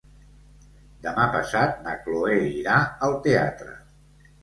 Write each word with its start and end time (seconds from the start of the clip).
Demà 1.03 1.27
passat 1.35 1.79
na 1.85 1.95
Cloè 2.07 2.41
irà 2.57 2.83
al 3.11 3.19
teatre. 3.29 3.81